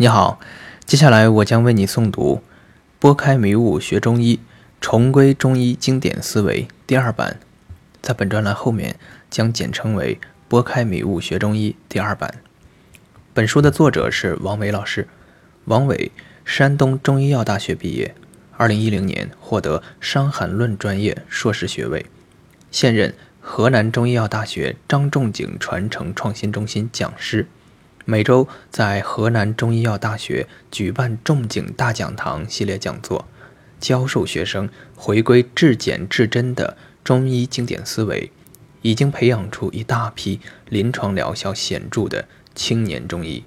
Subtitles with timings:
[0.00, 0.40] 你好，
[0.86, 2.36] 接下来我将为你诵读
[2.98, 4.40] 《拨开迷雾学中医，
[4.80, 7.38] 重归中医经典思维》第二版，
[8.00, 8.96] 在本专栏后面
[9.28, 10.14] 将简称为
[10.48, 12.36] 《拨开迷雾学中医》第二版。
[13.34, 15.06] 本书的作者是王伟老师，
[15.66, 16.10] 王伟，
[16.46, 18.14] 山东中医药大学毕业，
[18.56, 22.06] 二零一零年获得《伤寒论》专业硕士学位，
[22.70, 27.46] 现任河南中医药大学张仲景传承创新中心讲师。
[28.10, 33.24] 每周在河南中医药大学举办“仲景大讲堂”系列讲座，
[33.78, 38.32] 教授学生回归至简至真的中医经典思维，
[38.82, 43.44] 已经培养出一大批临床疗效显著的青年中医。